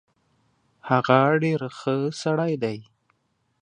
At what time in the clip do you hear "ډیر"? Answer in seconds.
1.43-1.61